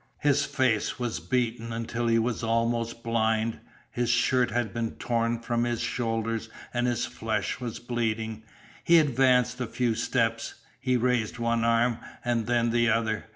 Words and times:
His 0.21 0.45
face 0.45 0.97
was 0.97 1.19
beaten 1.19 1.71
until 1.71 2.07
he 2.07 2.17
was 2.17 2.41
almost 2.41 3.03
blind. 3.03 3.59
His 3.91 4.09
shirt 4.09 4.49
had 4.49 4.73
been 4.73 4.95
torn 4.95 5.37
from 5.41 5.63
his 5.63 5.79
shoulders 5.81 6.49
and 6.73 6.87
his 6.87 7.05
flesh 7.05 7.59
was 7.59 7.77
bleeding. 7.77 8.41
He 8.83 8.97
advanced 8.97 9.61
a 9.61 9.67
few 9.67 9.93
steps. 9.93 10.55
He 10.79 10.97
raised 10.97 11.37
one 11.37 11.63
arm 11.63 11.99
and 12.25 12.47
then 12.47 12.71
the 12.71 12.89
other. 12.89 13.25